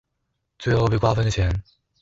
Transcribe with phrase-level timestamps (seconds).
[0.57, 1.61] 最後被瓜分的錢